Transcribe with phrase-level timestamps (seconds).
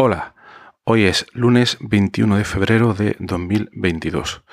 [0.00, 0.36] Hola,
[0.84, 4.44] hoy es lunes 21 de febrero de 2022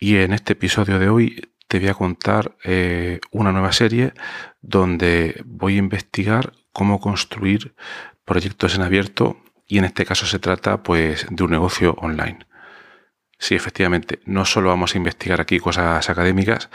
[0.00, 4.14] y en este episodio de hoy te voy a contar eh, una nueva serie
[4.62, 7.76] donde voy a investigar cómo construir
[8.24, 12.40] proyectos en abierto y en este caso se trata pues de un negocio online.
[13.42, 16.68] Sí, efectivamente, no solo vamos a investigar aquí cosas académicas,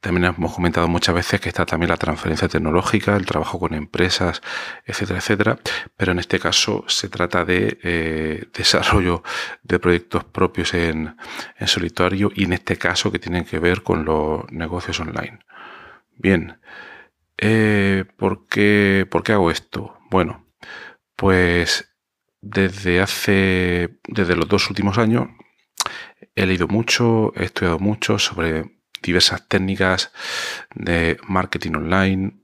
[0.00, 4.42] también hemos comentado muchas veces que está también la transferencia tecnológica, el trabajo con empresas,
[4.84, 5.58] etcétera, etcétera,
[5.96, 9.22] pero en este caso se trata de eh, desarrollo
[9.62, 11.14] de proyectos propios en,
[11.66, 15.38] solitario y en este caso que tienen que ver con los negocios online.
[16.16, 16.58] Bien,
[17.36, 19.96] eh, ¿por, qué, ¿por qué hago esto?
[20.10, 20.44] Bueno,
[21.14, 21.94] pues
[22.40, 25.28] desde hace, desde los dos últimos años,
[26.34, 30.12] He leído mucho, he estudiado mucho sobre diversas técnicas
[30.74, 32.40] de marketing online,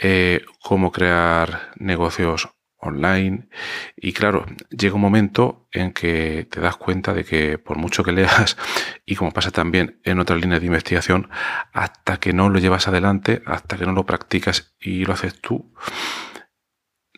[0.00, 2.48] eh, cómo crear negocios
[2.82, 3.48] online.
[3.96, 8.12] Y claro, llega un momento en que te das cuenta de que por mucho que
[8.12, 8.56] leas,
[9.06, 11.30] y como pasa también en otras líneas de investigación,
[11.72, 15.72] hasta que no lo llevas adelante, hasta que no lo practicas y lo haces tú,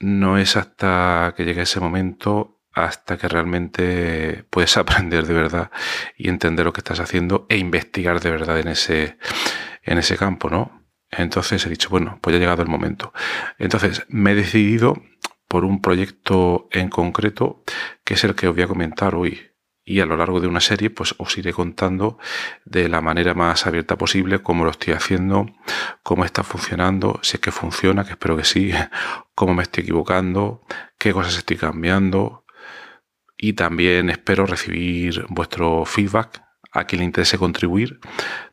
[0.00, 5.70] no es hasta que llegue ese momento hasta que realmente puedes aprender de verdad
[6.16, 9.16] y entender lo que estás haciendo e investigar de verdad en ese,
[9.82, 10.84] en ese campo, ¿no?
[11.10, 13.12] Entonces he dicho, bueno, pues ya ha llegado el momento.
[13.58, 15.00] Entonces me he decidido
[15.48, 17.62] por un proyecto en concreto,
[18.04, 19.50] que es el que os voy a comentar hoy.
[19.86, 22.18] Y a lo largo de una serie, pues os iré contando
[22.64, 25.46] de la manera más abierta posible cómo lo estoy haciendo,
[26.02, 28.72] cómo está funcionando, si es que funciona, que espero que sí,
[29.34, 30.62] cómo me estoy equivocando,
[30.98, 32.43] qué cosas estoy cambiando,
[33.36, 38.00] y también espero recibir vuestro feedback a quien le interese contribuir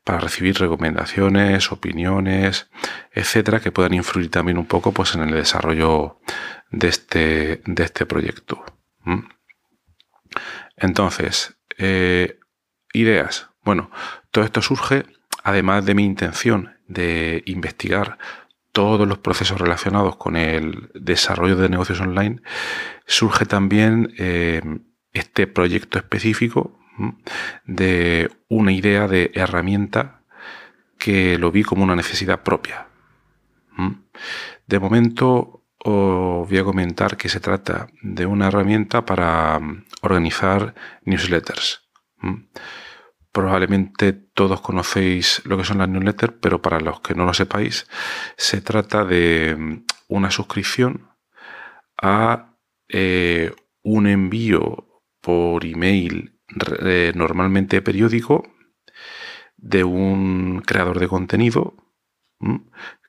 [0.04, 2.70] para recibir recomendaciones, opiniones,
[3.12, 6.20] etcétera, que puedan influir también un poco pues, en el desarrollo
[6.70, 8.64] de este, de este proyecto.
[10.78, 12.40] Entonces, eh,
[12.94, 13.50] ideas.
[13.64, 13.90] Bueno,
[14.30, 15.06] todo esto surge,
[15.44, 18.18] además de mi intención de investigar
[18.72, 22.42] todos los procesos relacionados con el desarrollo de negocios online,
[23.06, 24.62] surge también eh,
[25.14, 26.80] este proyecto específico
[27.66, 30.22] de una idea de herramienta
[30.98, 32.88] que lo vi como una necesidad propia.
[34.68, 40.76] De momento os voy a comentar que se trata de una herramienta para mm, organizar
[41.04, 41.90] newsletters.
[43.32, 47.88] Probablemente todos conocéis lo que son las newsletters, pero para los que no lo sepáis,
[48.38, 51.10] se trata de mm, una suscripción
[52.02, 52.56] a
[52.90, 53.54] eh,
[53.84, 56.40] un envío por email
[56.84, 58.44] eh, normalmente periódico
[59.56, 61.76] de un creador de contenido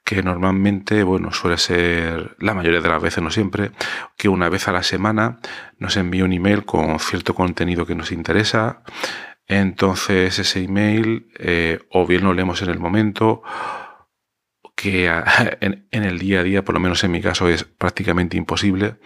[0.04, 3.70] que normalmente, bueno, suele ser la mayoría de las veces, no siempre,
[4.16, 5.38] que una vez a la semana
[5.78, 8.82] nos envía un email con cierto contenido que nos interesa
[9.46, 13.42] entonces ese email eh, o bien lo leemos en el momento,
[14.76, 15.06] que
[15.60, 18.96] en, el día a día, por lo menos en mi caso, es prácticamente imposible.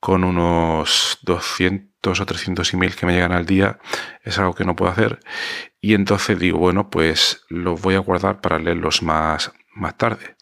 [0.00, 3.78] Con unos 200 o 300 emails que me llegan al día,
[4.22, 5.20] es algo que no puedo hacer.
[5.80, 10.36] Y entonces digo, bueno, pues los voy a guardar para leerlos más, más tarde.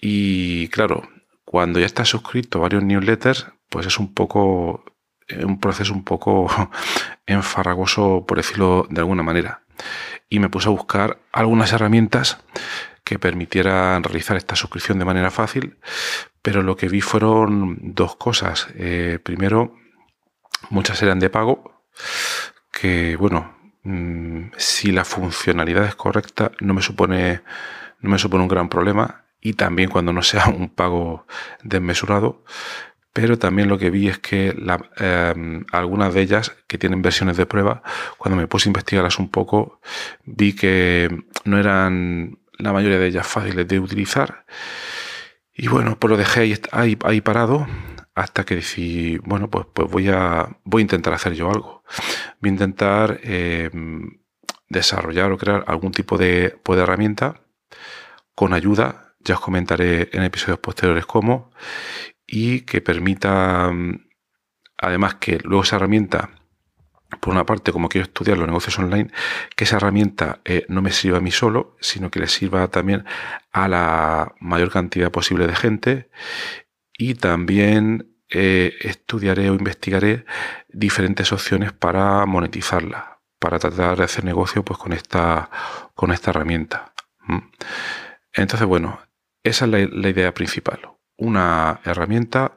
[0.00, 1.08] Y claro,
[1.44, 4.84] cuando ya estás suscrito a varios newsletters, pues es un poco
[5.44, 6.48] un proceso un poco
[7.26, 9.62] enfarragoso, por decirlo de alguna manera.
[10.28, 12.38] Y me puse a buscar algunas herramientas
[13.04, 15.78] que permitieran realizar esta suscripción de manera fácil,
[16.42, 18.68] pero lo que vi fueron dos cosas.
[18.76, 19.74] Eh, primero,
[20.68, 21.82] muchas eran de pago,
[22.70, 27.42] que bueno, mm, si la funcionalidad es correcta, no me supone,
[28.00, 29.24] no me supone un gran problema.
[29.40, 31.26] Y también cuando no sea un pago
[31.62, 32.44] desmesurado,
[33.12, 34.54] pero también lo que vi es que
[34.98, 37.82] em, algunas de ellas que tienen versiones de prueba,
[38.18, 39.80] cuando me puse a investigarlas un poco,
[40.24, 44.44] vi que no eran la mayoría de ellas fáciles de utilizar.
[45.52, 46.40] Y bueno, pues lo dejé
[46.72, 47.66] ahí, ahí, parado
[48.14, 51.82] hasta que decidí, bueno, pues, pues voy, a, voy a intentar hacer yo algo.
[52.40, 54.20] Voy a intentar em,
[54.68, 57.40] desarrollar o crear algún tipo de, pues, de herramienta
[58.34, 61.50] con ayuda, ya os comentaré en episodios posteriores cómo,
[62.30, 64.06] y que permita, mm,
[64.78, 66.30] además que luego esa herramienta,
[67.20, 69.10] por una parte, como quiero estudiar los negocios online,
[69.56, 73.04] que esa herramienta eh, no me sirva a mí solo, sino que le sirva también
[73.50, 76.10] a la mayor cantidad posible de gente
[76.96, 80.24] y también eh, estudiaré o investigaré
[80.68, 85.50] diferentes opciones para monetizarla, para tratar de hacer negocio pues, con, esta,
[85.94, 86.92] con esta herramienta.
[88.32, 89.00] Entonces, bueno,
[89.42, 90.80] esa es la, idea principal.
[91.20, 92.56] Una herramienta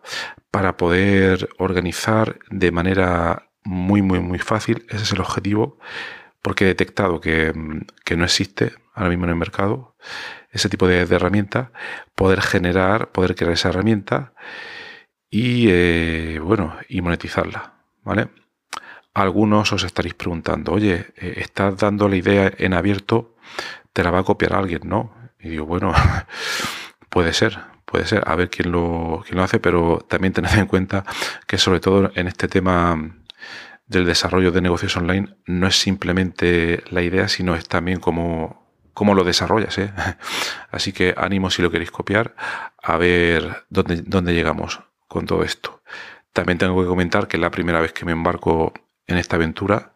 [0.51, 4.85] para poder organizar de manera muy, muy, muy fácil.
[4.89, 5.77] Ese es el objetivo,
[6.41, 9.95] porque he detectado que, no existe ahora mismo en el mercado
[10.51, 11.71] ese tipo de, de herramienta.
[12.15, 14.33] Poder generar, poder crear esa herramienta
[15.29, 17.73] y, eh, bueno, y monetizarla,
[18.03, 18.27] ¿vale?
[19.15, 23.35] Algunos os estaréis preguntando, oye, eh, estás dando la idea en abierto,
[23.93, 25.15] te la va a copiar alguien, ¿no?
[25.39, 25.91] Y digo, bueno,
[27.09, 30.65] puede ser, puede ser, a ver quién lo, quién lo hace, pero también tened en
[30.65, 31.05] cuenta
[31.45, 32.97] que sobre todo en este tema
[33.85, 39.13] del desarrollo de negocios online no es simplemente la idea, sino es también cómo, cómo
[39.13, 39.77] lo desarrollas.
[39.77, 39.93] ¿eh?
[40.71, 42.35] Así que ánimo si lo queréis copiar,
[42.81, 45.83] a ver dónde, dónde llegamos con todo esto.
[46.31, 48.73] También tengo que comentar que es la primera vez que me embarco
[49.05, 49.93] en esta aventura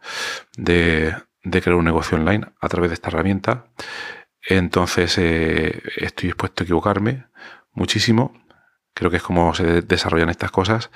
[0.56, 3.66] de, crear un negocio online a través de esta herramienta.
[4.44, 7.26] Entonces eh, estoy dispuesto a equivocarme
[7.78, 8.34] muchísimo.
[8.94, 10.90] Creo que es como se desarrollan estas cosas,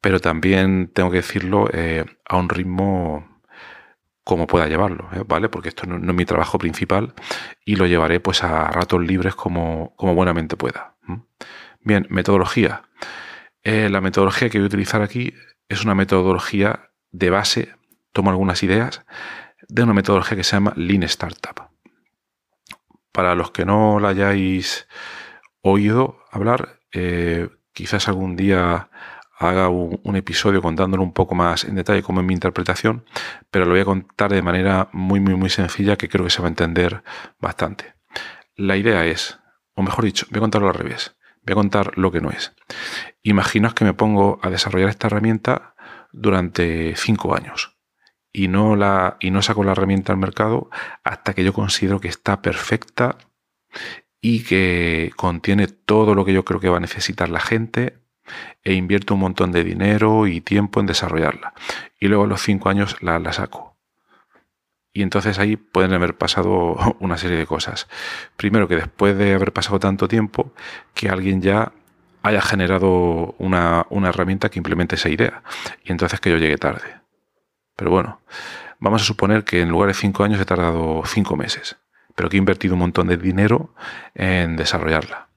[0.00, 3.42] pero también tengo que decirlo eh, a un ritmo
[4.22, 5.24] como pueda llevarlo, ¿eh?
[5.26, 5.48] ¿vale?
[5.48, 7.14] Porque esto no, es mi trabajo principal
[7.64, 10.94] y lo llevaré pues a ratos libres como, como buenamente pueda.
[11.80, 12.82] Bien, metodología.
[13.64, 15.34] Eh, la metodología que voy a utilizar aquí
[15.68, 17.74] es una metodología de base,
[18.12, 19.04] tomo algunas ideas,
[19.68, 21.68] de una metodología que se llama Lean Startup.
[23.10, 24.86] Para los que no la hayáis
[25.62, 28.90] oído hablar, eh, quizás algún día
[29.38, 33.06] haga un, episodio contándolo un poco más en detalle como es mi interpretación,
[33.50, 36.42] pero lo voy a contar de manera muy, muy, muy sencilla que creo que se
[36.42, 37.02] va a entender
[37.38, 37.94] bastante.
[38.54, 39.38] La idea es,
[39.74, 41.16] o mejor dicho, voy a contarlo al revés.
[41.42, 42.54] Voy a contar lo que no es.
[43.22, 45.74] Imaginaos que me pongo a desarrollar esta herramienta
[46.12, 47.78] durante cinco años
[48.32, 50.68] y no, la, y no saco la herramienta al mercado
[51.02, 53.16] hasta que yo considero que está perfecta
[54.20, 57.98] y que contiene todo lo que yo creo que va a necesitar la gente
[58.62, 61.54] e invierto un montón de dinero y tiempo en desarrollarla.
[61.98, 63.76] Y luego a los cinco años la, la saco.
[64.92, 67.88] Y entonces ahí pueden haber pasado una serie de cosas.
[68.36, 70.52] Primero que después de haber pasado tanto tiempo,
[70.94, 71.72] que alguien ya
[72.22, 75.42] haya generado una, herramienta que implemente esa idea.
[75.84, 77.00] Y entonces que yo llegue tarde.
[77.76, 78.20] Pero bueno,
[78.78, 81.76] vamos a suponer que en lugar de cinco años he tardado cinco meses.
[82.20, 83.74] Pero que he invertido un montón de dinero
[84.14, 85.28] en desarrollarla.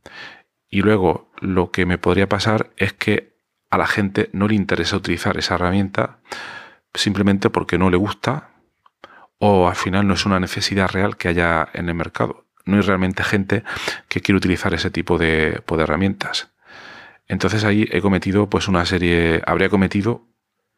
[0.69, 3.37] Y luego lo que me podría pasar es que
[3.69, 6.19] a la gente no le interesa utilizar esa herramienta
[6.93, 8.49] simplemente porque no le gusta
[9.37, 12.47] o al final no es una necesidad real que haya en el mercado.
[12.65, 13.63] No hay realmente gente
[14.09, 16.51] que quiere utilizar ese tipo de, pues, herramientas.
[17.29, 20.27] Entonces ahí he cometido pues una serie, habría cometido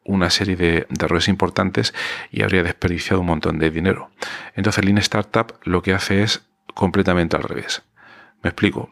[0.06, 1.94] una serie de, errores importantes
[2.30, 4.10] y habría desperdiciado un montón de dinero.
[4.54, 7.82] Entonces Lean Startup lo que hace es completamente al revés.
[8.42, 8.90] Me explico.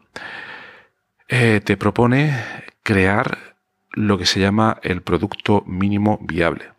[1.29, 2.35] Eh, te propone
[2.83, 3.57] crear
[3.93, 6.73] lo que se llama el producto mínimo viable,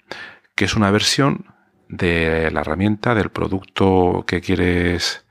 [0.56, 1.46] que es una versión
[1.88, 5.26] de la herramienta, del producto que quieres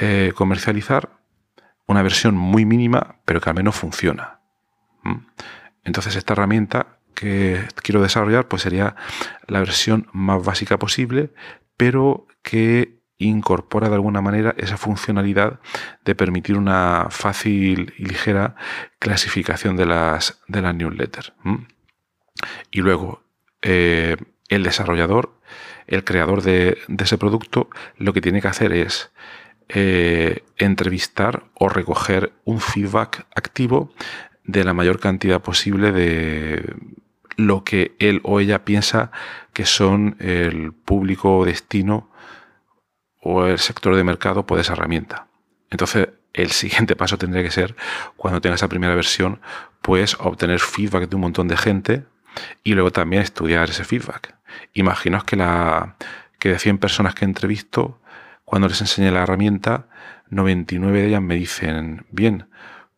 [0.00, 1.10] eh, comercializar,
[1.86, 4.40] una versión muy mínima, pero que al menos funciona.
[5.84, 8.96] Entonces esta herramienta que quiero desarrollar pues sería
[9.46, 11.30] la versión más básica posible,
[11.76, 15.60] pero que incorpora de alguna manera esa funcionalidad
[16.04, 18.56] de permitir una fácil y ligera
[18.98, 21.32] clasificación de las, de las newsletters.
[22.70, 23.22] Y luego,
[23.62, 24.16] eh,
[24.48, 25.40] el desarrollador
[25.86, 29.12] el creador de, ese producto lo que tiene que hacer es
[29.68, 33.92] eh, entrevistar o recoger un feedback activo
[34.44, 36.74] de la mayor cantidad posible de
[37.36, 39.10] lo que él o ella piensa
[39.52, 42.10] que son el público destino
[43.20, 45.28] o el sector de mercado por esa herramienta.
[45.70, 47.76] Entonces, el siguiente paso tendría que ser,
[48.16, 49.40] cuando tenga esa primera versión,
[49.80, 52.04] pues obtener feedback de un montón de gente
[52.64, 54.34] y luego también estudiar ese feedback.
[54.74, 55.96] Imaginaos que, la,
[56.38, 58.00] que de 100 personas que entrevisto,
[58.44, 59.86] cuando les enseñe la herramienta,
[60.30, 62.46] 99 de ellas me dicen, bien,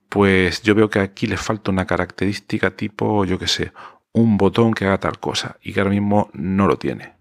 [0.09, 3.73] pues yo veo que aquí le falta una característica tipo, yo qué sé,
[4.15, 7.15] un botón que haga tal cosa y que ahora mismo no lo tiene.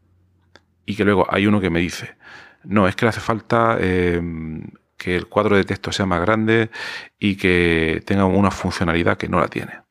[0.86, 2.18] y que luego hay uno que me dice,
[2.64, 4.64] no, es que le hace falta em,
[4.98, 6.72] que el cuadro de texto sea más grande
[7.20, 9.82] y que tenga una funcionalidad que no la tiene.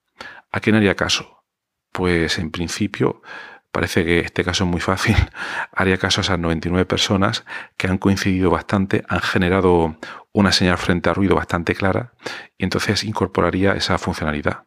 [0.51, 1.45] ¿A quién haría caso?
[1.93, 3.23] Pues en principio
[3.71, 5.17] parece que este caso es muy fácil.
[5.73, 7.45] Haría caso a esas 99 personas
[7.77, 9.97] que han coincidido bastante, han generado
[10.33, 12.13] una señal frente a ruido bastante clara
[12.59, 14.65] y entonces incorporaría esa funcionalidad.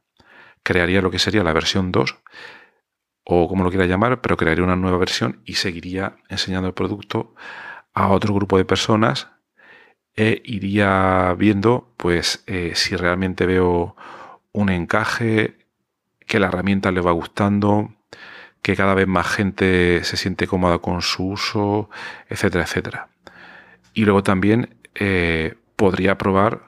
[0.66, 2.18] Crearía lo que sería la versión 2
[3.24, 7.36] o como lo quiera llamar, pero crearía una nueva versión y seguiría enseñando el producto
[7.94, 9.28] a otro grupo de personas
[10.16, 13.96] e iría viendo pues eh, si realmente veo
[14.54, 15.56] un encaje,
[16.26, 17.94] que la herramienta le va gustando,
[18.64, 21.92] que cada vez más gente se siente cómoda con su uso,
[22.28, 23.10] etcétera, etcétera.
[23.94, 26.65] Y luego también eh, podría probar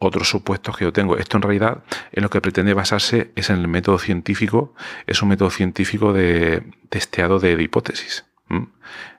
[0.00, 1.16] otros supuestos que yo tengo.
[1.18, 4.74] Esto en realidad en lo que pretende basarse es en el método científico,
[5.06, 8.24] es un método científico de testeado de, hipótesis.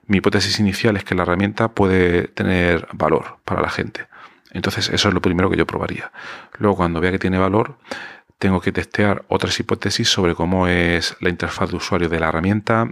[0.08, 4.08] Mi hipótesis inicial es que la herramienta puede tener valor para la gente.
[4.50, 6.12] Entonces eso es lo primero que yo probaría.
[6.58, 7.78] Luego cuando vea que tiene valor,
[8.40, 12.92] tengo que testear otras hipótesis sobre cómo es la interfaz de usuario de la herramienta,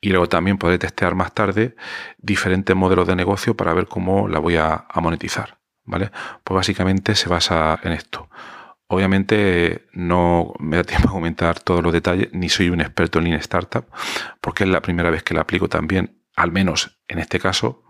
[0.00, 1.76] y luego también podré testear más tarde
[2.16, 5.59] diferentes modelos de negocio para ver cómo la voy a monetizar.
[5.90, 6.10] ¿Vale?
[6.44, 8.30] Pues básicamente se basa en esto.
[8.86, 13.26] Obviamente no me da tiempo a comentar todos los detalles, ni soy un experto en
[13.26, 13.86] Lean Startup,
[14.40, 17.84] porque es la primera vez que la aplico también, al menos en este caso.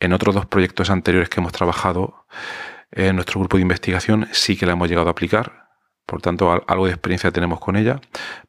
[0.00, 2.26] En otros dos proyectos anteriores que hemos trabajado
[2.90, 5.68] en nuestro grupo de investigación sí que la hemos llegado a aplicar,
[6.06, 8.00] por tanto algo de experiencia tenemos con ella,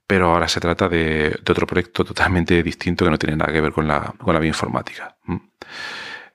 [0.06, 3.72] pero ahora se trata de, otro proyecto totalmente distinto que no tiene nada que ver
[3.72, 5.18] con la, con la bioinformática.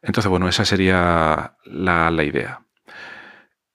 [0.03, 2.67] Entonces, bueno, esa sería la, idea.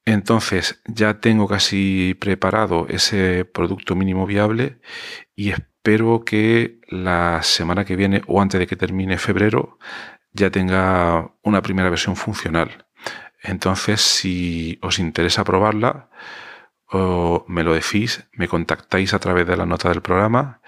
[0.05, 4.79] Entonces, ya tengo casi preparado ese producto mínimo viable
[5.35, 9.79] y espero que la semana que viene o antes de que termine febrero
[10.33, 12.87] ya tenga una primera versión funcional.
[13.41, 16.09] Entonces, si os interesa probarla,
[16.89, 20.61] o me lo decís, me contactáis a través de la nota del programa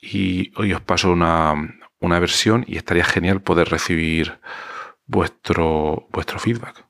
[0.00, 1.54] y hoy os paso una,
[2.00, 4.40] una versión y estaría genial poder recibir
[5.06, 6.84] vuestro, vuestro feedback.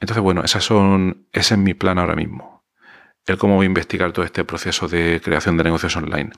[0.00, 2.64] Entonces, bueno, esas son, ese es mi plan ahora mismo.
[3.26, 6.30] El cómo voy a investigar todo este proceso de creación de negocios online.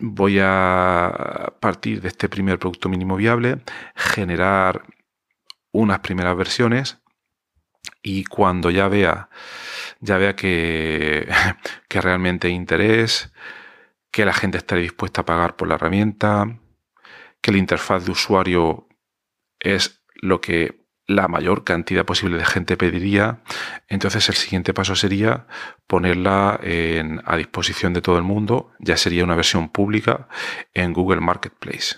[0.00, 3.60] Voy a partir de este primer producto mínimo viable,
[3.94, 4.86] generar
[5.72, 6.98] unas primeras versiones
[8.02, 9.28] y cuando ya vea,
[10.00, 11.28] ya vea que,
[11.88, 13.30] que realmente hay interés,
[14.10, 16.58] que la gente esté dispuesta a pagar por la herramienta,
[17.42, 18.88] que la interfaz de usuario
[19.60, 23.42] es lo que la mayor cantidad posible de gente pediría,
[23.88, 25.46] entonces el siguiente paso sería
[25.88, 26.60] ponerla
[27.24, 30.28] a disposición de todo el mundo, ya sería una versión pública
[30.72, 31.96] en Google Marketplace,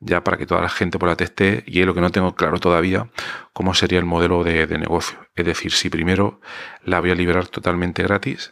[0.00, 2.34] ya para que toda la gente por la teste y es lo que no tengo
[2.34, 3.10] claro todavía,
[3.54, 5.18] cómo sería el modelo de, de negocio.
[5.34, 6.42] Es decir, si primero
[6.84, 8.50] la voy a liberar totalmente gratis,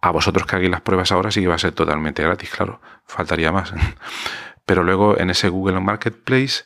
[0.00, 2.80] a vosotros que hagáis las pruebas ahora sí que va a ser totalmente gratis, claro,
[3.06, 3.72] faltaría más.
[4.66, 6.64] Pero luego en ese Google Marketplace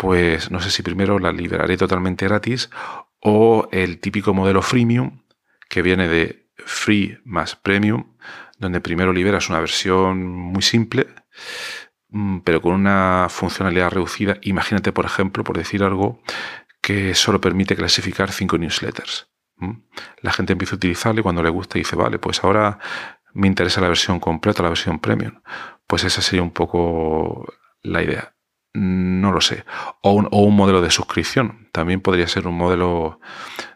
[0.00, 2.70] pues no sé si primero la liberaré totalmente gratis
[3.20, 5.24] o el típico modelo freemium
[5.68, 8.16] que viene de free más premium,
[8.58, 11.06] donde primero liberas una versión muy simple,
[12.08, 14.38] mm, pero con una funcionalidad reducida.
[14.40, 16.22] Imagínate, por ejemplo, por decir algo,
[16.80, 19.28] que solo permite clasificar cinco newsletters.
[20.22, 22.78] La gente empieza a utilizarlo y cuando le gusta dice, vale, pues ahora
[23.34, 25.42] me interesa la versión completa, la versión premium.
[25.86, 27.52] Pues esa sería un poco
[27.82, 28.34] la idea.
[28.72, 29.64] No lo sé.
[30.02, 31.68] O un, modelo de suscripción.
[31.72, 33.20] También podría ser un modelo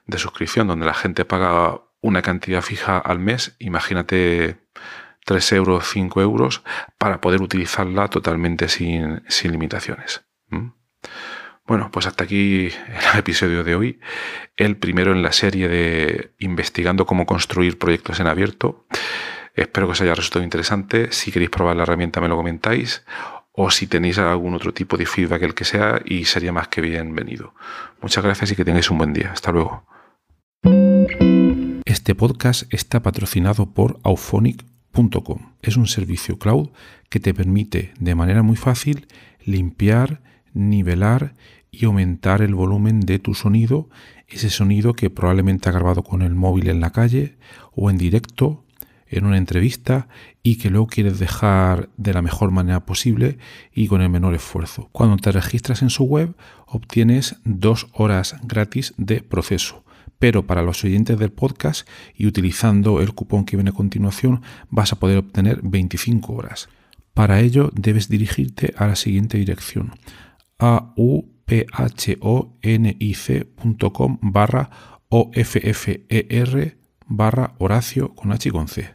[0.07, 3.57] de suscripción donde la gente paga una cantidad fija al mes.
[3.59, 4.59] Imagínate
[5.25, 6.63] 3 euros, 5 euros,
[6.99, 10.25] para poder utilizarla totalmente sin, limitaciones.
[11.67, 14.01] Bueno, pues hasta aquí el episodio de hoy.
[14.57, 18.87] El primero en la serie de investigando cómo construir proyectos en abierto.
[19.55, 21.11] Espero que os haya resultado interesante.
[21.11, 23.05] Si queréis probar la herramienta me lo comentáis
[23.57, 26.81] o si tenéis algún otro tipo de feedback, el que sea, y sería más que
[26.81, 27.55] bienvenido.
[28.03, 29.31] Muchas gracias y que tengáis un buen día.
[29.33, 29.85] Hasta luego.
[31.85, 35.55] Este podcast está patrocinado por auphonic.com.
[35.63, 36.71] Es un servicio cloud
[37.09, 39.07] que te permite de manera muy fácil
[39.45, 40.21] limpiar,
[40.53, 41.35] nivelar
[41.71, 43.89] y aumentar el volumen de tu sonido,
[44.27, 47.39] ese sonido que probablemente ha grabado con el móvil en la calle
[47.73, 48.64] o en directo
[49.09, 50.09] en una entrevista
[50.43, 53.39] y que luego quieres dejar de la mejor manera posible
[53.73, 54.89] y con el menor esfuerzo.
[54.93, 59.85] Cuando te registras en su web obtienes dos horas gratis de proceso.
[60.19, 64.93] Pero para los oyentes del podcast y utilizando el cupón que viene a continuación vas
[64.93, 66.69] a poder obtener 25 horas.
[67.15, 69.93] Para ello debes dirigirte a la siguiente dirección
[70.59, 71.39] auphonic.com
[74.23, 74.71] barra
[75.09, 75.77] offer
[77.07, 78.95] barra Horacio con H y con C.